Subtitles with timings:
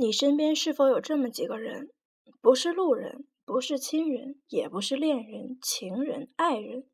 [0.00, 1.90] 你身边是否有这么几个人？
[2.40, 6.86] 不是路人，不是亲人，也不是恋人、情人、爱人，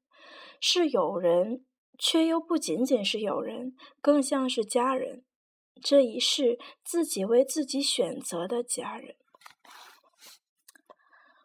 [0.61, 1.65] 是友人，
[1.97, 5.23] 却又不仅仅是友人，更像是家人。
[5.81, 9.15] 这一世自己为自己选择的家人。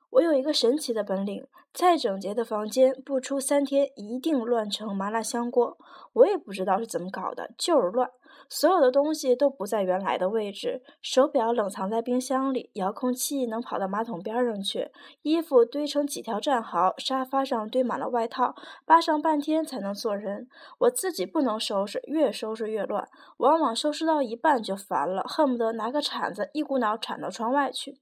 [0.10, 5.78] 我有一个神奇的本领，再整洁的房间，不出三天一定乱成麻辣香锅。
[6.14, 8.10] 我也不知道是怎么搞的，就是乱。
[8.50, 14.92] 所有的东西都不在原来的位置，手表冷藏在冰箱里，遥控器能跑到马桶边上去，
[15.22, 18.56] 衣服堆成几条战壕，沙发上堆满了外套，
[18.86, 20.48] 扒上半天才能坐人。
[20.80, 28.00] 我自己不能收拾，越收拾越乱，往往收拾到一半就烦了，恨不得拿个铲子一股脑铲到窗外去。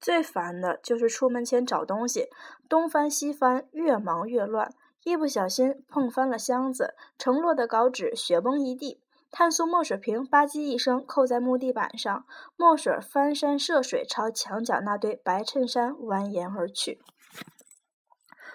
[0.00, 2.28] 最烦的就是出门前找东西，
[2.68, 4.72] 东翻西翻，越忙越乱，
[5.04, 9.02] 一不小心碰翻了箱子，承落的稿纸雪崩一地。
[9.30, 12.26] 碳素墨水瓶吧唧一声扣在木地板上，
[12.56, 17.00] 墨水翻山涉水朝墙角那堆白衬衫蜿蜒而去。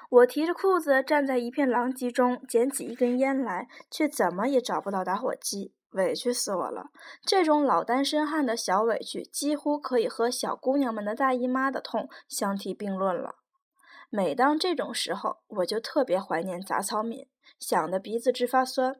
[0.10, 6.92] 我提着裤子站在一片狼藉中，捡起一根烟来，却怎么也找不到打火机，委屈死我了。
[7.26, 13.36] 这种老单身汉的小委屈，几乎可以和小姑娘们的大姨妈的痛相提并论了。
[14.10, 17.28] 每当这种时候，我就特别怀念杂草敏，
[17.60, 18.98] 想得鼻子直发酸。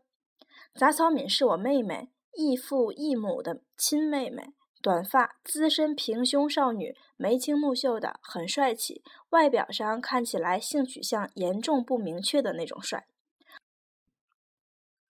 [0.78, 13.08] 杂草敏是我妹妹，异父异母的亲妹妹，短发、资深平胸少女，眉清目秀的，很帅气，外表上看起来性取向严重不明确的那种帅。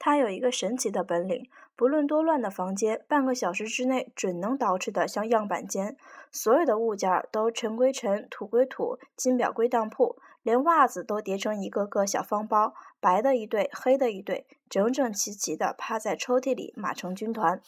[0.06, 5.98] 他有一个神奇的本领，不论多乱的房间，半个小时之内准能捯饬得像样板间，
[6.32, 10.16] 所有的物件都尘归尘，土归土，金表归当铺。
[10.44, 17.60] 连袜子都叠成一个个小方包，白的一对，黑的一对，整整齐齐地趴在抽屉里，码成军团。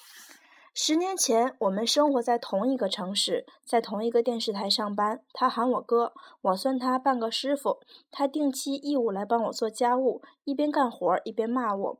[0.76, 5.22] 十年前，我们生活在同一个城市，在同一个电视台上班。
[5.34, 7.80] 他喊我哥，我算他半个师傅。
[8.12, 12.00] 他定期义务来帮我做家务，一边干活一边骂我。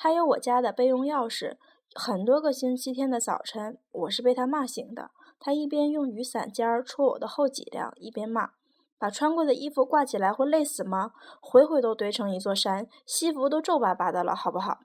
[0.00, 1.56] 他有我家的备用钥匙，
[1.92, 5.10] 很多个星期天的早晨，我是被他骂醒的。
[5.40, 8.50] 他一边用雨伞尖儿戳我的后脊梁，一边骂。
[8.96, 11.10] 把穿过的衣服挂起来会累死吗？
[11.40, 14.78] 回回都堆成一座山，西服都皱巴巴的了，好不好？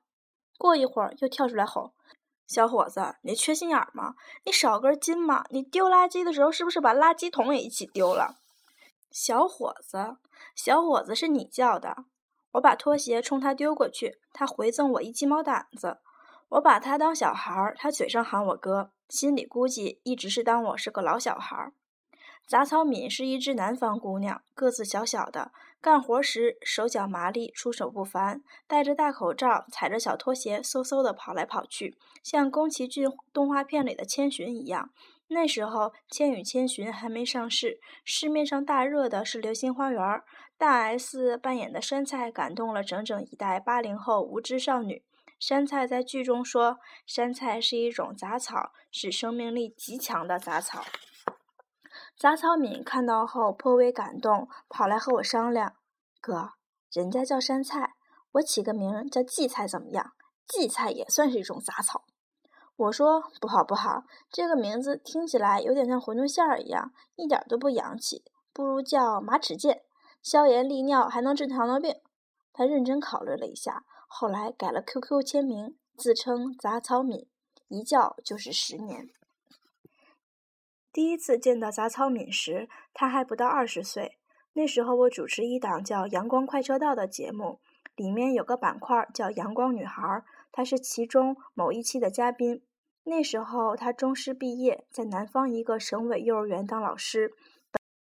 [0.57, 1.91] 过一会儿又跳出来吼
[2.47, 4.15] ：“小伙子，你缺心眼吗？
[4.45, 5.45] 你少根筋吗？
[5.51, 8.37] 你丢垃圾的时候是不是把垃圾桶也一起丢了？”
[9.11, 10.17] 小伙子，
[10.55, 12.05] 小伙子是你叫的。
[12.53, 15.99] 我把拖鞋冲他丢过去，他回赠我一鸡毛掸子。
[16.49, 21.73] 我把他当小孩儿，他嘴上喊我哥，心里估计一直是当我是个老小孩儿。
[22.45, 34.91] 杂草敏是一只南方姑娘，个子小小的，干活时手脚麻利，出手不凡，戴着大口罩，踩着小拖鞋，嗖嗖地跑来跑去，像宫崎骏动画片里的千寻一样。
[35.29, 39.99] 那时候，《千与千寻》还没上市，市面上大热的是《流星花园》，
[40.65, 45.03] 大 S 扮演的杉菜感动了整整一代八零后无知少女。
[45.37, 50.85] 杉菜在剧中说：“杉菜是一种杂草，是生命力极强的杂草。”
[52.17, 55.75] 杂草敏看到后颇为感动，跑来和我商量
[56.21, 56.53] ：“哥，
[56.93, 57.95] 人家叫山菜，
[58.31, 60.13] 我起个名叫荠菜怎么样？
[60.47, 62.05] 荠菜也算是一种杂草。”
[62.77, 69.81] 我说：“不好不好，这个名字听起来有点像馄饨馅儿一样，一点都不洋气，不如叫马齿苋，
[70.23, 71.93] 消炎利尿，还能治糖尿病。”
[72.51, 77.27] 他认真考虑了一下，后来改了 QQ 签名，自称杂草敏，
[77.67, 79.09] 一叫就是十年。
[80.91, 84.19] 第一次见到杂草敏时，他还不到二十岁。
[84.53, 87.59] 那时候我主持一档叫《阳光快车道》的节目，
[87.95, 90.23] 里面有个板块叫“阳光女孩”，
[90.53, 92.61] 她是其中某一期的嘉宾。
[93.05, 97.33] 那时候她中师毕业，在南方一个省委幼儿园当老师，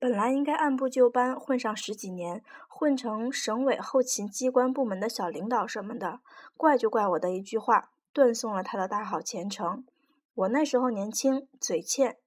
[0.03, 6.19] 本来应该按部就班混上十几年，混成省委后勤机关部门的小领导什么的。
[6.57, 9.85] 怪就怪我的一句话，断送了他的大好前程。
[10.35, 12.17] 我那时候年轻，嘴欠。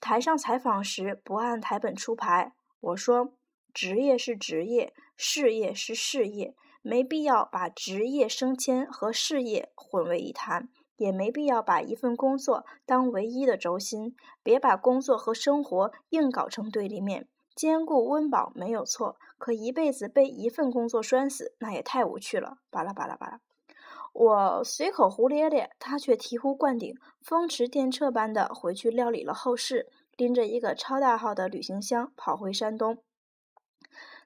[0.00, 3.34] 台上采访时不按台本出牌，我说
[3.74, 17.26] ：“职业是职业，事业是事业，没必要把职业升迁和事业混为一谈，也没必要把一份工作当唯一的轴心，别把工作和生活硬搞成对立面。
[17.56, 23.40] 兼顾温饱没有错，可一辈子被一份工作拴死，那也太无趣了。”巴拉巴拉巴拉。
[24.12, 29.88] 我随口胡咧咧，他却醍醐灌顶，风驰电掣般的回去料理了后事，
[30.18, 32.98] 拎着一个超大号的旅行箱跑回山东。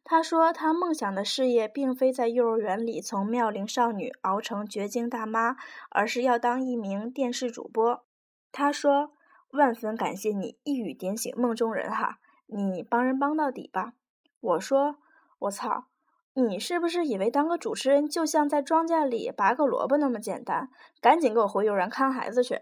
[0.07, 5.57] 他说他梦想的事业并非在幼儿园里从妙龄少女熬成绝经大妈，
[5.89, 8.05] 而是要当一名电视主播。
[8.53, 9.15] 他说
[9.53, 13.95] 万分感谢你一语点醒梦中人哈，你帮人帮到底吧。
[14.41, 14.99] 我说
[15.39, 15.87] 我操，
[16.35, 20.69] 你是不是以为当个主持人就像在庄稼里拔个萝卜那么简单？
[21.01, 22.61] 赶紧给我回幼儿园看孩子去。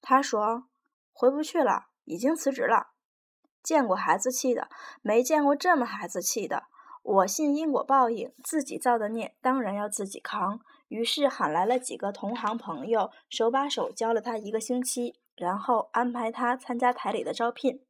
[0.00, 0.64] 他说
[1.12, 2.92] 回不去了，已经辞职了。
[3.62, 4.68] 见过孩子气的，
[5.02, 6.64] 没见过这么孩子气的。
[7.10, 10.60] 我信因果报应，自己造的孽当然要自己扛。
[10.88, 17.80] 于是喊来了几个同行朋友，手把手教了他一个星期，然后安排他参加台里的招聘。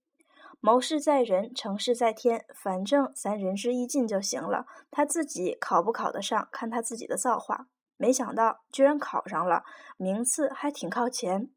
[0.61, 4.67] 谋事在人，成事在天，反正咱仁至义尽就行了。
[4.89, 7.67] 他自己考不考得上，看他自己的造化。
[7.97, 9.65] 没想到居然考上了，
[9.97, 11.51] 名次还挺靠前。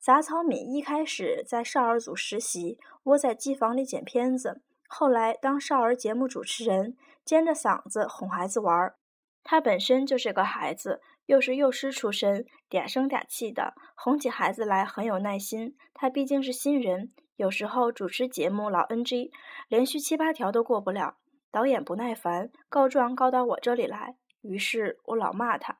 [0.00, 4.62] 杂草敏一开始在少儿组实习，窝在机房里剪片子。
[4.88, 8.96] 后来当少儿节目主持人，尖着嗓子哄孩子玩儿。
[9.42, 15.76] 他本身就是个孩子，又是幼师出身，嗲声嗲气的，哄起孩子来很有耐心。
[15.94, 19.30] 他毕竟是新人，有时候主持节目老 NG，
[19.68, 21.16] 连续七八条都过不了。
[21.52, 25.78] 导演不耐烦，告状告到我这里来，于是我老骂他。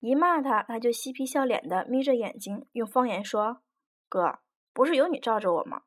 [0.00, 3.62] 一骂他，他就嬉皮笑脸的眯着眼睛，用方言说
[4.08, 4.38] ：“哥，
[4.72, 5.82] 不是有你罩着我吗？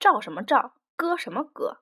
[0.00, 0.74] 罩什么罩？
[0.96, 1.78] 哥什么哥？”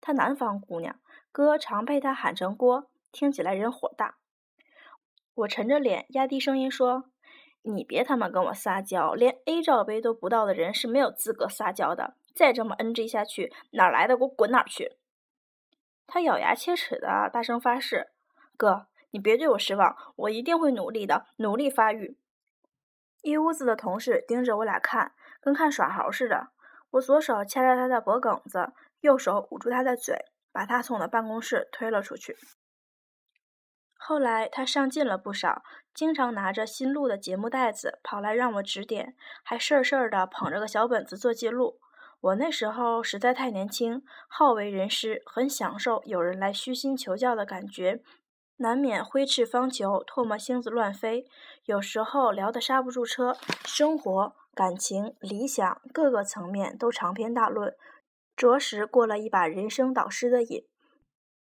[0.00, 0.96] 她南方姑娘，
[1.32, 4.16] 哥常被她喊成锅，听起来人火大。
[5.34, 7.04] 我沉着脸，压低声音说
[7.62, 12.14] ：“你别他妈跟我撒娇，连 A 罩杯都不到的人是没有资格撒娇的。
[12.34, 14.96] 再这么 NG 下去，哪来的给我滚哪去！”
[16.06, 18.08] 他咬牙切齿的大声发誓
[18.56, 22.16] ：“哥，你别对我失望，我一定会努力的，努力发育。”
[23.22, 26.48] 一屋子的同事盯着我俩看，跟看耍猴似的。
[26.92, 28.72] 我左手掐着他的脖梗子。
[29.00, 32.36] 右手捂住他的嘴，把他从我的办公室推了出去。
[33.94, 35.62] 后来他上进了不少，
[35.92, 39.14] 经常拿着新录的节目带子跑来让我指点，
[39.44, 41.78] 还事儿事儿的捧着个小本子做记录。
[42.20, 48.02] 我那时候实在太年轻，好为人师，很享受有人来虚心求教的感觉，
[48.56, 51.26] 难免挥斥方遒，唾沫星子乱飞。
[51.64, 57.74] 有时候聊得刹不住车，生活、感情、理想各个层面都长篇大论。
[58.40, 60.64] 着实过了一把人生导师的瘾，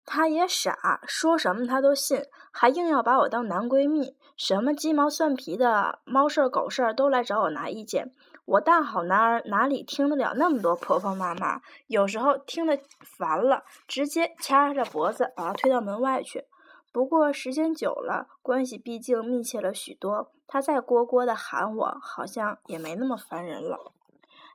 [0.07, 8.15] 他也傻，说什么他都信，还硬要把我当男闺蜜，什么鸡毛蒜皮的猫事儿、狗事儿都来找我拿意见。
[8.47, 11.61] 我大好男儿哪里听得了那么多婆婆妈妈？
[11.89, 16.47] 有时候听得烦了，直接掐着脖子把他推到门外去。
[16.91, 23.93] 不过时间久了，关系毕竟密切了许多，他再聒聒的喊我，好像也没那么烦人了。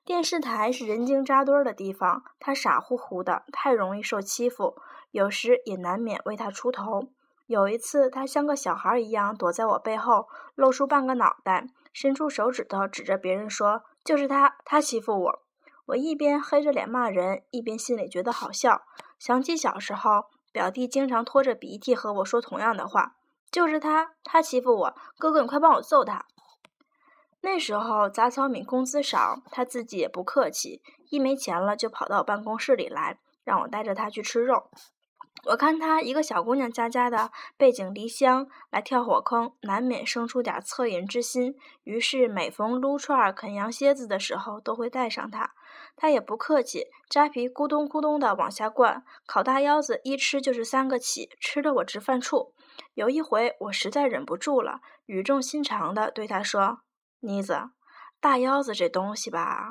[0.05, 4.75] 电视台是人精扎堆儿的地方，他傻乎乎的，太容易受欺负，
[5.11, 7.07] 有时也难免为他出头。
[7.45, 15.39] 有一次，他像个小孩一样躲在我背后，露出半个脑袋，伸出手指头指着别人说：“就是他，他欺负我。”
[15.87, 18.81] 我一边黑着脸骂人，一边心里觉得好笑。
[19.17, 23.15] 想起小时候，表弟经常拖着鼻涕和我说同样的话
[23.49, 26.25] ：“就是他，他欺负我，哥哥，你快帮我揍他。”
[27.45, 34.69] 那时候杂草敏工资少，他自己也不客气，一没钱了就跑到办公室里来，让我带着他去吃肉。
[35.47, 41.57] 我看他一个小姑娘家家的，背井离乡来跳火坑，难免生出点恻隐之心。
[41.83, 45.51] 于是每逢撸串啃羊蝎子的时候，都会带上他。
[45.97, 52.53] 他也不客气，扎皮咕咚咕咚的往下灌，烤大腰子一吃就是三个起，吃得我直犯怵。
[52.93, 56.79] 有一回我实在忍不住了，语重心长的对他说。
[57.25, 57.69] 妮子，
[58.19, 59.69] 大腰子这东西吧，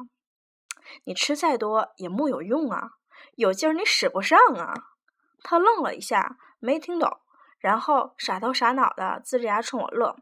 [1.04, 2.92] 你吃再多也木有用啊，
[3.34, 4.72] 有劲儿你使不上啊。
[5.42, 7.18] 他愣了一下，没听懂，
[7.58, 10.16] 然后傻头傻脑的呲着牙冲我乐。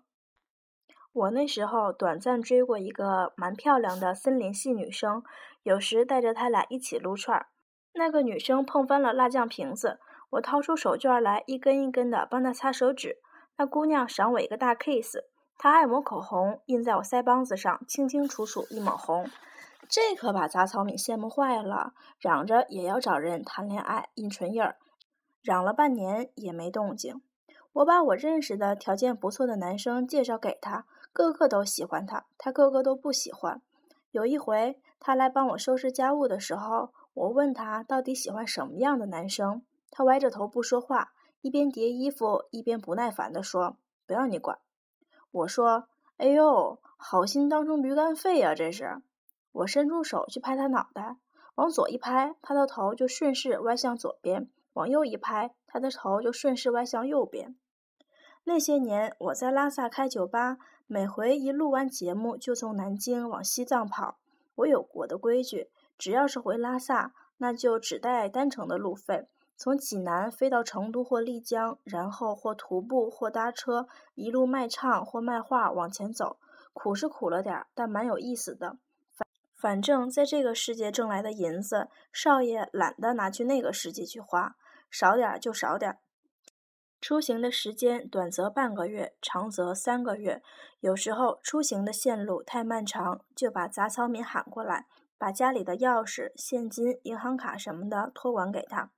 [1.13, 5.23] 我那时候短暂追过一个蛮漂亮的森林系女生，
[5.63, 7.47] 有时带着她俩一起撸串儿。
[7.93, 13.19] 那个女生碰翻了辣酱瓶子，我掏出手绢来，一根一根的帮她擦手指。
[13.57, 15.17] 那姑娘赏我一个大 kiss。
[15.63, 19.29] 他爱抹口红，印在我腮帮子上，清清楚楚一抹红，
[19.91, 24.77] 这可把杂草敏羡慕坏了，嚷着也要找人谈恋爱印唇印儿，
[25.43, 27.21] 嚷了半年也没动静。
[27.75, 33.61] 我把我认识的条件不错的男生介绍给他，个个都喜欢他，他个个都不喜欢。
[34.13, 41.13] 有一回他来帮我收拾家务的时候，我问他到底喜欢什么样的男生，他歪着头不说话，
[41.43, 43.77] 一边叠衣服一边不耐烦地说
[44.09, 44.57] ：“不要你管。”
[45.31, 48.55] 我说：“哎呦，好心当成驴肝肺呀！
[48.55, 49.01] 这是。”
[49.53, 51.17] 我伸出手去拍他脑袋，
[51.57, 54.45] 往左一拍，他的头就顺势歪向左边；
[54.75, 57.57] 往右一拍，他的头就顺势歪向右边。
[58.45, 64.19] 那些年，我在拉萨开酒吧，每回一录完节目就从南京往西藏跑。
[64.55, 69.27] 我有我的规矩，只要是回拉萨，那就只带单程的路费。
[69.57, 76.39] 从济南飞到成都或丽江，然后或徒步或搭车，一路卖唱或卖画往前走。
[76.73, 78.79] 苦是苦了点儿，但蛮有意思的。
[79.13, 84.57] 反反正在这个世界挣来的银子，少爷懒得拿去那个世界去花，
[84.91, 85.99] 少点儿就少点儿。
[87.01, 90.43] 出行的时间短则半个月，长则三个月。
[90.81, 94.87] 有时候出行的线路太漫长，就把杂草民喊过来，
[95.19, 98.91] 把家里的钥匙、现金、银行卡什么的托管给他。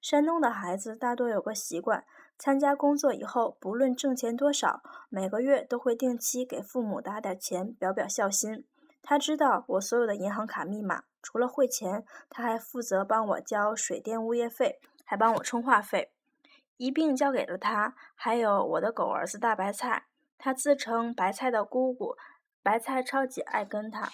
[0.00, 2.04] 山东的孩子大多有个习惯，
[2.38, 8.64] 参加工作以后，不论挣钱多少，每个月都会定期给父母打点钱，表表孝心。
[9.02, 16.12] 他知道我所有的银行卡密码，除了汇钱，他还负责帮我交水电物业费，还帮我充话费。
[16.76, 20.06] 一并交给了他，还有我的狗儿子大白菜，
[20.38, 22.16] 他自称白菜的姑姑，
[22.62, 24.12] 白菜超级爱跟他，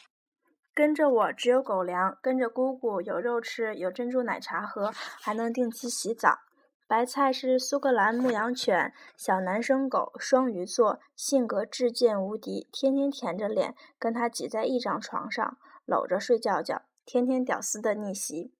[0.74, 6.40] 跟着我只有狗粮，跟着姑姑有肉吃，有珍珠奶茶喝，还能定期洗澡。
[6.88, 18.52] 白菜是苏格兰牧羊犬，小男生狗，双鱼座，性格至贱无敌，天天舔着脸跟他挤在一张床上，搂着睡觉觉，天天屌丝的逆袭。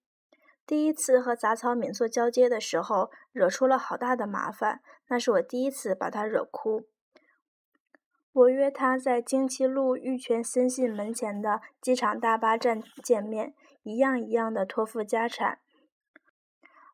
[0.65, 4.81] 第一次和杂草敏做交接的时候，惹出了好大的麻烦。
[5.09, 6.87] 那是我第一次把他惹哭。
[8.35, 15.61] 我约他在京七路玉泉森信门前的机场大巴站见面，一样一样的托付家产。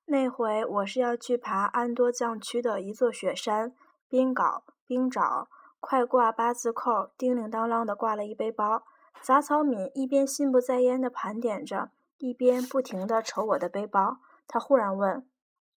[0.05, 3.75] 那回我是要去爬安多藏区的一座雪山——
[4.07, 5.49] 冰镐冰爪，
[5.81, 8.85] 快挂八字扣，叮铃当啷的挂了一背包。
[9.23, 11.91] 杂草敏一边心不在焉的盘点着。
[12.19, 15.27] 一边不停的瞅我的背包，他忽然问：“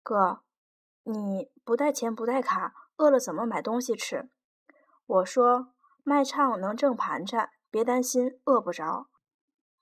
[0.01, 0.39] 哥，
[1.03, 4.27] 你不带钱不带卡，饿了怎么买东西吃？”
[5.11, 5.73] 我说
[6.05, 9.07] ：“卖唱能挣盘缠，别担心，饿不着。”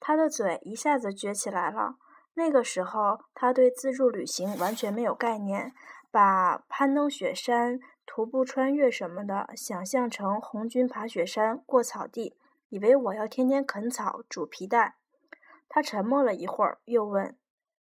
[0.01, 1.97] 他的嘴一下子撅起来了。
[2.33, 5.71] 那个时候，他对自助旅行完全没有概念，
[6.09, 12.35] 把攀登雪山、徒步穿越什么的想象成红军爬雪山、过草地，
[12.69, 14.95] 以为我要天天啃草、煮皮带。
[15.67, 17.37] 他沉默了一会儿，又问：“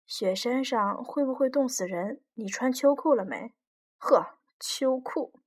[0.06, 2.22] 雪山上会不会冻死人？
[2.32, 3.52] 你穿秋裤了没
[4.00, 5.40] ？”“呵，秋裤。”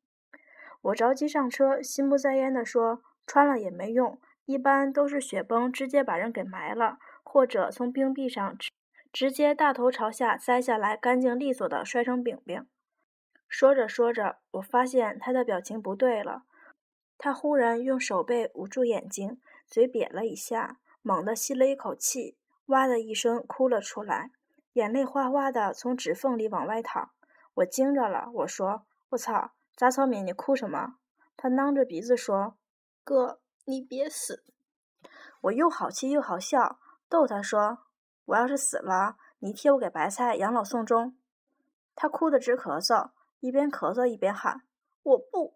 [0.81, 8.69] 我着急上车，心不在焉地说：“穿了也没用，一般都是雪崩直接把人给埋了，或者从冰壁上直
[9.11, 12.65] 直接大头朝下栽下来，干净利索的摔成饼饼。”
[13.49, 16.43] 说着说着，我发现他的表情不对了，
[17.17, 20.79] 他忽然用手背捂住眼睛，嘴瘪了一下。
[21.03, 24.31] 猛地吸了一口气，哇的一声哭了出来，
[24.73, 27.11] 眼泪哗哗的从指缝里往外淌。
[27.53, 30.95] 我惊着了，我说：“我操，杂草敏，你哭什么？”
[31.37, 32.57] 他囔着鼻子说
[33.05, 34.43] ：“哥，你别死。”
[35.41, 37.77] 我又好气又好笑，逗他说
[38.25, 41.15] ：“我要是死了，你替我给白菜养老送终。”
[41.95, 44.63] 他哭得直咳嗽，一边咳嗽一边喊
[45.03, 45.53] ：“我不！”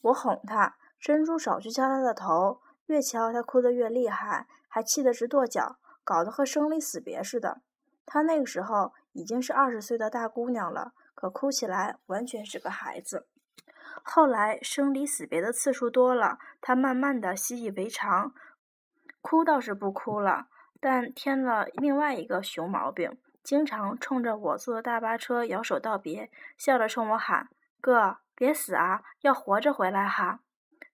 [0.00, 2.62] 我哄他，伸出手去敲他的头。
[2.86, 7.60] 越敲他哭得越厉害，还气得直跺脚，搞得和生离死别似的。
[8.06, 13.26] 他那个时候已经是二十岁的大姑娘了，可哭起来完全是个孩子。
[14.04, 18.32] 后来生离死别的次数多了，他慢慢的习以为常，
[19.20, 20.46] 哭倒是不哭了，
[20.78, 27.48] 但添了另外一个熊毛病，经常冲着我坐的大巴车摇手道别，笑着冲我喊
[27.80, 30.40] ：“哥，别死啊，要活着回来哈。”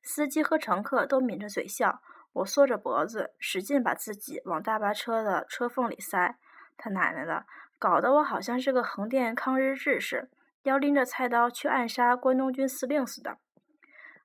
[0.03, 2.01] 司机和乘客都抿着嘴笑，
[2.33, 6.39] 我缩着脖子，使劲把自己往大巴车的车缝里塞。
[6.79, 7.45] 他奶奶的，
[7.83, 10.31] 搞得我好像是个横店抗日志士，
[10.63, 13.39] 要拎着菜刀去暗杀关东军司令似的。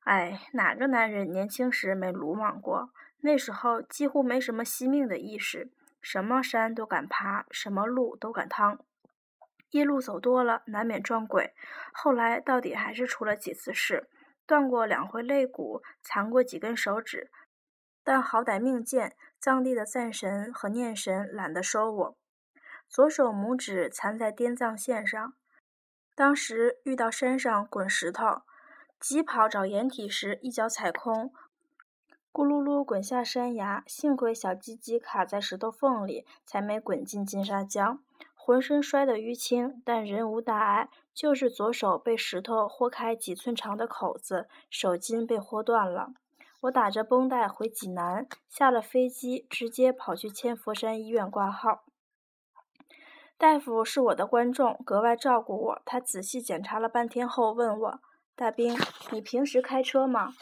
[0.03, 2.91] 哎，哪个男人年轻时没鲁莽过？
[3.21, 8.77] 那时候几乎没什么惜命的意识，什么山都敢爬，什么路都敢趟。
[9.71, 11.55] 夜路走多了，难免撞鬼。
[11.91, 14.07] 后来到底还是出了几次事。
[14.45, 17.31] 断过两回肋骨，残过几根手指，
[18.03, 22.17] 但好歹命贱，藏地的赞神和念神懒得收我。
[22.89, 25.33] 左手拇指残在滇藏线上，
[26.15, 28.41] 当时遇到山上滚石头，
[28.99, 31.31] 急跑找掩体时一脚踩空，
[32.31, 37.99] 咕噜噜滚下山崖，幸亏小鸡鸡卡在石头缝里，才没滚进金沙江。
[38.35, 46.13] 浑身摔得淤青，但人无大碍，就是左手被石头豁开几寸长的口子，手筋被豁断了。
[46.61, 51.83] 我打着绷带回济南，下了飞机直接跑去千佛山医院挂号。
[53.39, 55.81] 大夫是我的观众，格外照顾我。
[55.85, 57.99] 他仔细检查了半天后问我
[58.35, 58.75] ：“大兵，
[59.11, 60.33] 你平时开车吗？”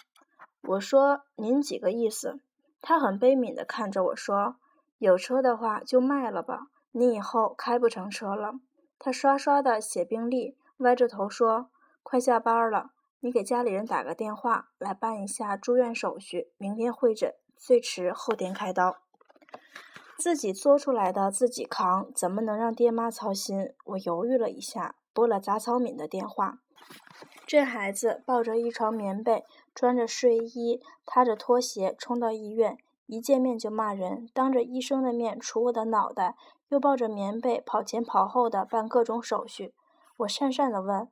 [0.63, 2.39] 我说：“您几个意思？”
[2.81, 4.55] 他很悲悯地看着我说
[4.97, 8.53] ：“有车的话就卖了吧，你以后开不成车了。”
[8.97, 11.69] 他刷刷的写病历，歪着头说
[12.01, 18.99] ：“快下班了，你给家里人打个电话，来办一下住院手续，明天会诊，最迟后天开刀。”
[20.17, 23.73] 自己做出来的自己扛，怎么能让爹妈操心？
[23.83, 26.59] 我犹豫了一下，拨了杂草敏的电话。
[27.45, 29.43] 这孩子抱着一床棉被，
[29.73, 36.35] 穿着睡衣，踏着拖鞋冲到医院，一见面就骂人，当着医生的面杵我的脑袋，
[36.69, 39.73] 又抱着棉被跑前跑后的办各种手续。
[40.17, 41.09] 我讪讪地问：“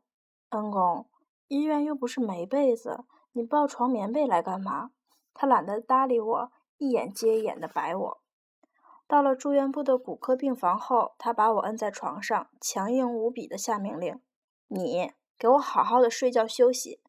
[0.52, 1.06] 恩公，
[1.50, 4.92] 医院又不是没被子，你抱床棉被来干嘛？”
[5.36, 8.23] 他懒得搭理我，一眼接一眼地白我。
[9.13, 14.20] 到了住院部的骨科病房后，他把我摁在床上，强硬无比的下命令
[14.70, 17.00] ：“你给我好好的睡觉休息。”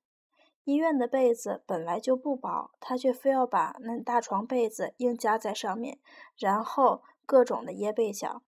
[0.64, 5.98] 医院的被子本来就不薄，他却非要把那大床被子硬加在上面，
[6.36, 8.42] 然后各种的掖被角，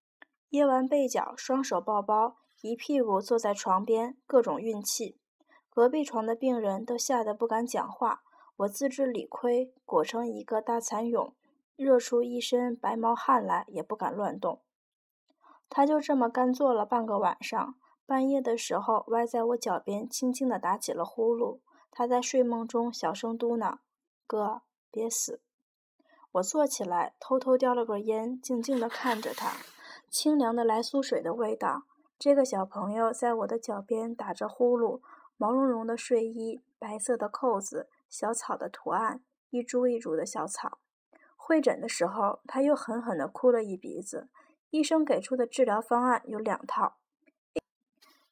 [0.50, 5.16] 掖完被角，双手抱包，一屁股坐在床边，各种运气。
[5.70, 8.20] 隔壁床的病人都吓得不敢讲话，
[8.58, 11.32] 我自知理亏，裹成一个大蚕蛹。
[11.76, 14.62] 热出一身白毛汗来，也不敢乱动。
[15.68, 17.75] 他就这么干坐了半个晚上，
[18.06, 21.61] 半夜的时候歪在我脚边，轻轻地打起了呼噜。
[21.90, 23.78] 他在睡梦中小声嘟囔
[24.26, 25.40] ：“哥，别死。”
[26.33, 29.56] 我坐起来，偷偷叼了根烟，静静地看着他。
[30.09, 31.85] 清凉的来苏水的味道。
[32.18, 35.00] 这个小朋友在我的脚边打着呼噜，
[35.37, 40.78] 毛茸茸的睡衣，白色的扣子，小草的图案，一株一株的小草。
[41.47, 44.29] 会诊的时候，他又狠狠地哭了一鼻子。
[44.71, 46.97] 医生给出的治疗方案有两套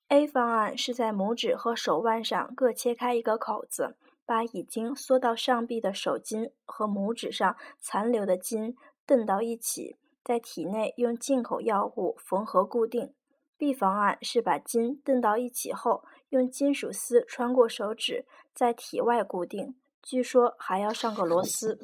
[0.09, 13.14] ：A 方案是在拇指和手腕上各切开一个口子，把已经缩到上臂的手筋和拇指上残留的筋蹬到一起，在体内用进口药物缝合固定
[13.57, 21.79] ；B 方案是把筋蹬到一起后，用金属丝穿过手指，在体外固定，据说还要上个螺丝。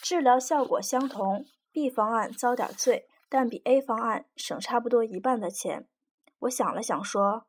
[0.00, 5.86] 治疗效果相同，B 方案遭点罪，但比 A 方案省差不多一半的钱。
[6.40, 7.46] 我想了想说：“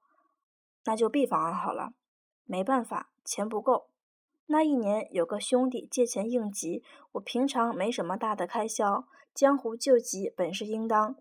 [0.86, 1.94] 那就 B 方案好了。”
[2.46, 3.90] 没办法，钱不够。
[4.48, 11.16] 那一年有个兄弟借钱应急，我平常没什么大的开销，江湖救急本是应当，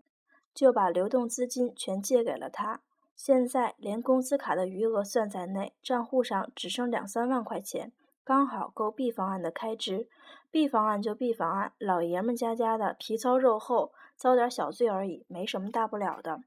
[0.53, 2.81] 就把流动资金全借给了他。
[3.15, 7.91] 现在连工资卡的余额算在内，账户上只剩两三万块钱。
[8.29, 10.07] 刚好够 B 方案的开支
[10.51, 16.41] ，B 方案就 B 方案，老爷们家家的皮糙肉厚，遭点小罪而已，没什么大不了的。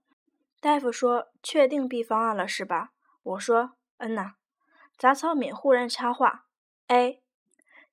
[0.61, 2.93] 大夫说：“确定 B 方案了是吧？”
[3.25, 4.35] 我说：“嗯呐。”
[4.97, 6.45] 杂草敏忽然插话
[6.87, 7.21] ：“A，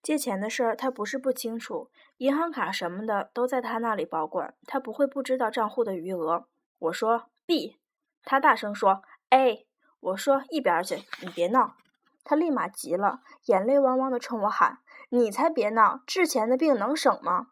[0.03, 6.45] 借钱的事儿他不是不清楚，银行卡什么的都在他那里保管，他不会不知道账户的余额。”
[6.77, 7.79] 我说：“B。”
[8.23, 9.65] 他大声说：“A。”
[9.99, 11.73] 我说：“一边去，你别闹。”
[12.29, 14.77] 他立马急了，眼泪汪汪的冲我喊
[15.09, 16.01] ：“你才别闹！
[16.05, 17.47] 治钱的病能省吗？”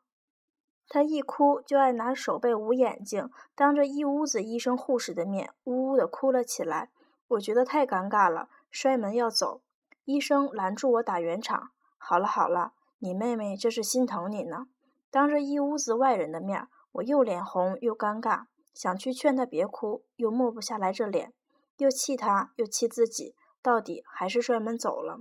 [0.87, 6.91] 他一哭就爱拿手背捂眼睛，当着一屋子医生护士的面，呜呜的哭了起来。
[7.29, 9.61] 我觉得太尴尬了，摔门要走。
[10.05, 14.67] 医生拦住我打圆场：“好了好了，你妹妹这是心疼你呢。”
[15.09, 18.43] 当着一屋子外人的面，我又脸红又尴尬，
[18.75, 21.33] 想去劝他别哭，又抹不下来这脸，
[21.77, 23.33] 又气他，又气自己。
[23.67, 25.19] 到底还是摔门走了。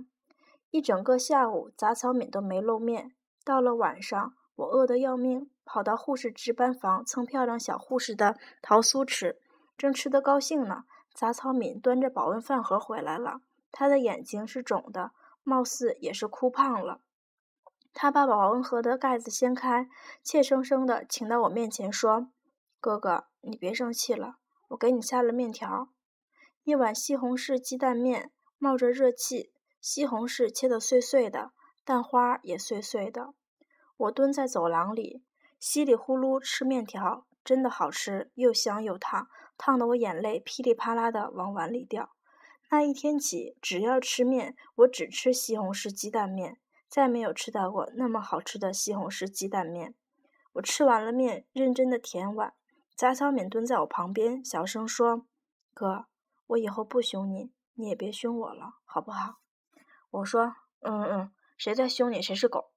[0.69, 3.11] 一整个下午，杂草敏都没露面。
[3.43, 9.41] 到了晚上，我饿得要命，跑到护士值班房蹭漂亮小护士的桃酥吃。
[9.77, 13.41] 正吃得高兴呢，杂草敏端着保温饭盒回来了。
[13.69, 15.11] 他的眼睛是肿的，
[15.43, 17.01] 貌似也是哭胖了。
[17.93, 19.89] 他把保温盒的盖子掀开，
[20.23, 22.29] 怯生生地请到我面前说
[22.79, 24.37] ：“哥哥，你别生气了，
[24.69, 25.89] 我给你下了面条。”
[26.63, 31.51] 一碗西红柿鸡蛋面，冒着热气，西红柿切得碎碎的，
[31.85, 33.33] 蛋花也碎碎的。
[33.97, 35.23] 我蹲在走廊里，
[35.59, 42.11] 稀里呼噜吃面条，真的好吃，又香又烫，烫得我眼泪噼里啪啦的往碗里掉。
[42.69, 46.57] 那一天起，只要吃面，我只吃西红柿鸡蛋面，
[46.89, 49.95] 再没有吃到过那么好吃的西红柿鸡蛋面。
[50.53, 52.53] 我吃完了面，认真的舔碗。
[52.95, 55.25] 杂草敏蹲在我旁边，小声说
[55.73, 56.07] ：“哥。”
[56.47, 59.37] 我以后不凶你，你也别凶我了，好不好？
[60.09, 62.71] 我说，嗯嗯，谁在凶你，谁是狗。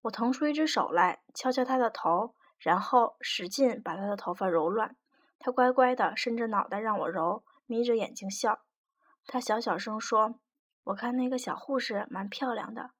[0.00, 4.96] 我腾出一只手来，敲敲他的头，然后使劲把他的头发揉乱。
[5.38, 8.60] 他乖乖的伸着脑袋让我揉，眯着眼睛笑。
[9.26, 10.36] 他小小声说
[10.84, 12.92] ：“我看那个小护士蛮漂亮的。”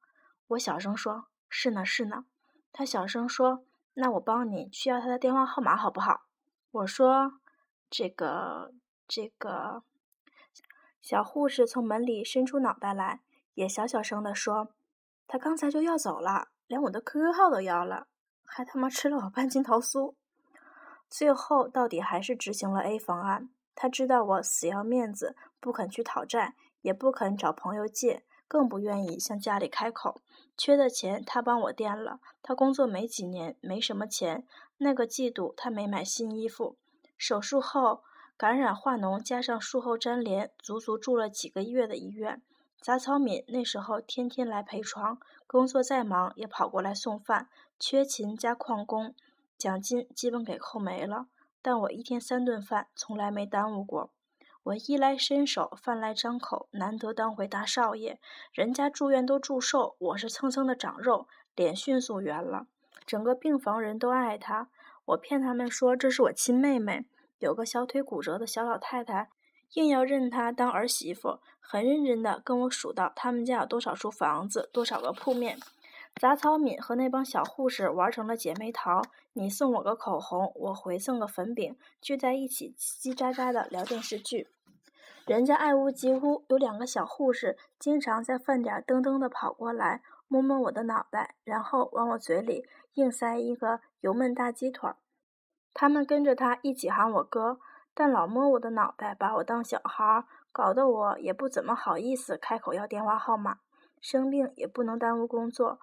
[0.48, 2.26] 我小声说：“是呢，是呢。”
[2.70, 6.26] 他小声说：“那我帮你去要他的电话号码好不好？”
[6.70, 7.40] 我说
[7.88, 8.74] ：“这个，
[9.08, 9.84] 这个。”
[11.02, 13.20] 小护士从门里伸出脑袋来，
[13.54, 14.68] 也小小声地说
[15.26, 18.06] ：“他刚才就要走了，连我的 QQ 号都要了，
[18.44, 20.14] 还他妈吃了我半斤桃酥。”
[21.08, 23.48] 最后到底还是执行了 A 方案。
[23.74, 30.20] 他知道我死要面子，不肯去讨债，也不肯找朋友借，更不愿意向家里开口。
[30.56, 32.20] 缺的钱他帮我垫了。
[32.42, 34.46] 他工作没几年，没什么钱。
[34.76, 36.76] 那个季度他没买新衣服。
[37.16, 38.02] 手术后。
[38.40, 42.40] 感染化脓加上术后粘连，足足住了几个月的医院。
[42.80, 47.50] 杂草敏那时候天天来陪床，工作再忙也跑过来送饭。
[47.78, 49.14] 缺勤加旷工，
[49.58, 51.26] 奖金基本给扣没了。
[51.60, 54.10] 但我一天三顿饭，从来没耽误过。
[54.62, 58.18] 我衣来伸手，饭来张口，难得当回大少爷。
[58.54, 62.66] 人家住院都住瘦，我是蹭蹭的长肉，脸迅速圆了。
[63.04, 64.70] 整个病房人都爱他。
[65.04, 67.04] 我骗他们说这是我亲妹妹。
[67.40, 69.30] 有个小腿骨折的小老太太，
[69.72, 75.58] 硬要认她当儿媳妇，很认真的跟我数到他们家有多少处房子，多少个铺面。
[76.16, 79.00] 杂草敏和那帮小护士玩成了姐妹淘，
[79.32, 84.48] 你送我个口红，我回送个粉饼，聚在一起叽叽喳喳的聊电视剧。
[85.24, 94.90] 人家爱屋及乌，有两个小护士经常在饭点噔噔的跑过来，摸摸我的脑袋，然后往我嘴里硬塞一个油焖大鸡腿。
[95.72, 97.58] 他们跟着他一起喊我哥，
[97.94, 103.58] 但老摸我的脑袋，把我当小孩，搞得我也不怎么好意思开口要电话号码。
[104.00, 105.78] 生病也不能耽误工作，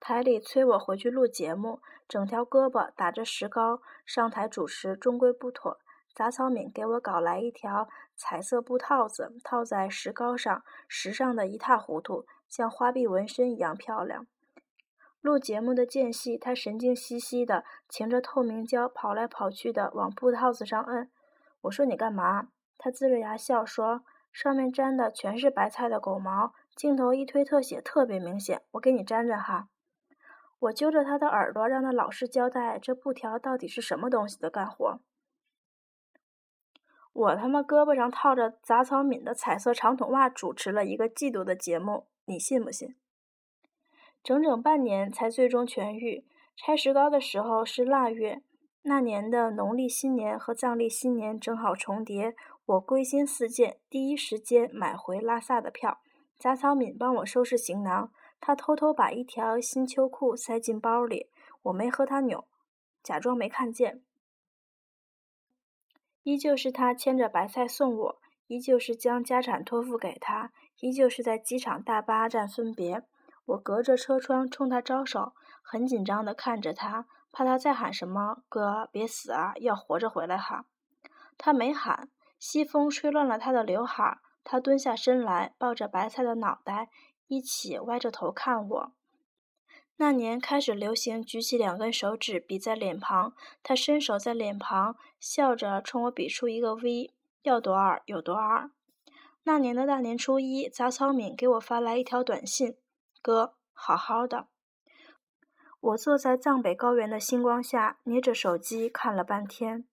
[0.00, 5.78] 台里催我回去录节目，整条胳膊打着石膏，上台主持终归不妥。
[6.12, 14.26] 杂草敏给我搞来一条彩色布套子，套在石膏上，时尚的一塌糊涂，像花臂纹身一样漂亮。
[15.24, 21.10] 录节目的间隙，他神经兮兮的擎着透明胶跑来跑去的往布套子上摁。
[21.62, 22.48] 我说你干嘛？
[22.76, 28.60] 他呲着牙笑说：“上面粘的全是白菜的狗毛，镜头一推特写特别明显。
[28.72, 29.70] 我给你粘粘哈。”
[30.60, 35.00] 我揪着他的耳朵，让他老实交代这布条到底是什么东西的干活。
[37.14, 42.94] 我他妈胳膊上套着杂草敏的彩色长筒袜，主持了一个季度的节目，你信不信？
[44.24, 46.24] 整整半年才最终痊愈。
[46.56, 48.42] 拆石膏的时候是腊月，
[48.82, 52.34] 那年的农历新年和藏历新年正好重叠。
[52.64, 56.00] 我归心似箭，第一时间买回拉萨的票。
[56.38, 58.10] 杂草敏帮我收拾行囊，
[58.40, 61.28] 他偷偷把一条新秋裤塞进包里，
[61.64, 62.46] 我没和他扭，
[63.02, 64.02] 假装没看见。
[66.22, 73.02] 依旧是他牵着白菜送我，依旧是将家产托付给他，依旧是在机场大巴站分别。
[73.46, 80.66] 我隔着车窗冲他招手，很紧张地看着他，怕他再喊什么“哥，别死啊，要活着回来哈”。
[81.36, 84.18] 他没喊，西风吹乱了他的刘海。
[84.46, 86.90] 他蹲下身来，抱着白菜的脑袋，
[87.28, 88.92] 一起歪着头看我。
[89.96, 98.70] 那年开始流行举起两根手指比在脸庞，他伸手在脸庞，笑着冲我比出一个 V，要多二有多二。
[99.44, 102.76] 那年的大年初一，杂草敏给我发来一条短信。
[103.24, 104.48] 哥，好好的。
[105.80, 109.86] 我坐在藏北高原的星光下，捏着手机看了半天。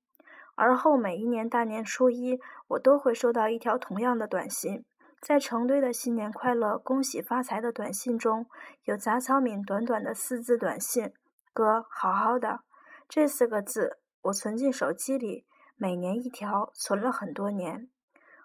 [0.55, 4.83] 而后每一年大年初一，我都会收到一条同样的短信。
[5.21, 8.47] 在成堆的“新年快乐，恭喜发财”的短信中，
[8.83, 11.13] 有杂草敏短短的四字短信
[11.53, 12.63] ：“哥，好好的。”
[13.07, 15.45] 这四个字我存进手机里，
[15.77, 17.89] 每年一条，存了很多年。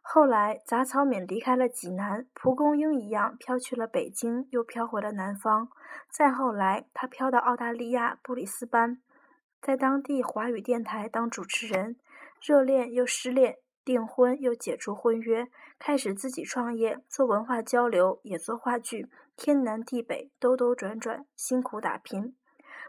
[0.09, 5.69] 后来，杂草敏离开了济南，蒲公英一样飘去了北京，又飘回了南方。
[6.09, 9.03] 再后来，他飘到澳大利亚布里斯班，
[9.61, 11.97] 在当地华语电台当主持人。
[12.41, 22.37] 热恋又失恋，订婚又解除婚约，开始自己创业，做文化交流，也做话剧，天南地北，兜兜转转，辛苦打拼。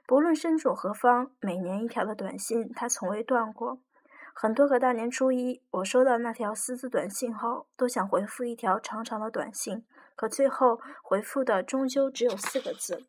[0.06, 3.80] 不论身处何方，每年一条的短信，他从未断过。
[4.40, 9.84] 很多个大年初一，我收到那条私自短信后，都想回复一条长长的短信，
[10.16, 13.08] 可最后回复的终究只有四个字：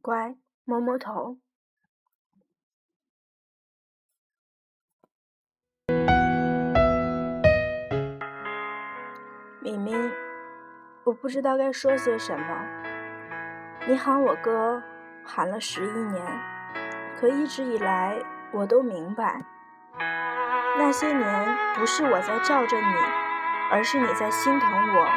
[0.00, 1.38] 乖，摸摸头。
[9.60, 9.92] 咪咪，
[11.02, 12.64] 我不知道该说些什么。
[13.88, 14.80] 你喊我哥，
[15.24, 16.24] 喊了十一年，
[17.18, 19.44] 可一直以来，我都明白。
[20.78, 22.94] 那些年不是我在罩着你，
[23.70, 25.08] 而是你在心疼我。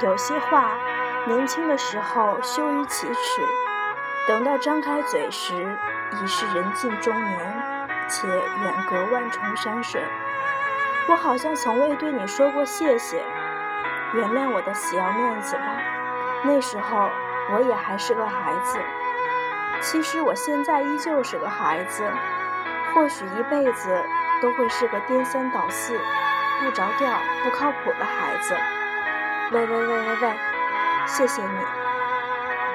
[0.00, 0.70] 有些话，
[1.26, 3.42] 年轻的时候羞于启齿，
[4.26, 5.78] 等到张开嘴时，
[6.10, 7.62] 已是人近中年，
[8.08, 10.02] 且远隔万重山水。
[11.08, 13.22] 我好像从未对你说过谢谢，
[14.14, 15.76] 原谅我的死要面子吧。
[16.44, 17.10] 那时候
[17.52, 18.78] 我也还是个孩子，
[19.82, 22.10] 其实我现在依旧是个孩子，
[22.94, 24.02] 或许一辈子
[24.40, 25.98] 都会是个颠三倒四、
[26.60, 28.54] 不着调、不靠谱的孩子。
[29.52, 30.36] 喂喂喂喂喂，
[31.06, 31.58] 谢谢你。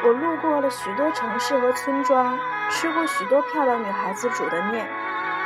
[0.04, 4.88] 我路过了许多城市和村庄，吃过许多漂亮女孩子煮的面，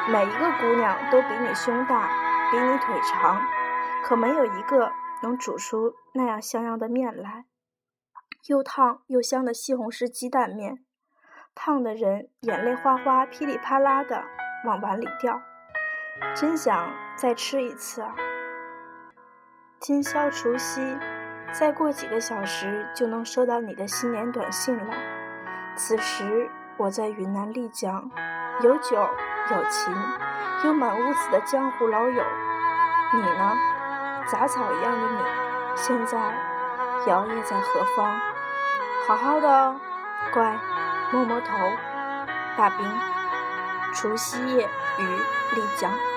[0.07, 2.07] 每一个姑娘都比你胸大，
[2.51, 3.41] 比你腿长，
[4.03, 7.45] 可没有一个能煮出那样像样的面来。
[8.47, 10.85] 又烫又香的西红柿鸡蛋面，
[11.55, 14.23] 烫的人眼泪哗哗、噼里啪啦的
[14.65, 15.41] 往碗里掉，
[16.35, 18.15] 真想再吃一次啊！
[19.79, 20.81] 今宵除夕。
[21.51, 24.93] 再过几个小时就能收到你的新年短信了。
[25.77, 28.11] 此时我在云南丽江，
[28.61, 29.95] 有酒有情，
[30.65, 32.23] 有满屋子的江湖老友。
[33.13, 33.57] 你呢？
[34.27, 35.19] 杂草一样的你，
[35.77, 36.17] 现在
[37.07, 38.19] 摇曳在何方？
[39.07, 39.79] 好好的哦，
[40.33, 40.59] 乖，
[41.13, 41.55] 摸摸头。
[42.57, 42.85] 大兵，
[43.95, 45.05] 除夕夜于
[45.55, 46.14] 丽江。